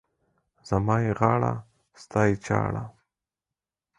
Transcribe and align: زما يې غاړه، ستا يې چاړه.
زما 0.69 0.95
يې 1.03 1.11
غاړه، 1.19 1.53
ستا 2.01 2.21
يې 2.29 2.35
چاړه. 2.45 2.83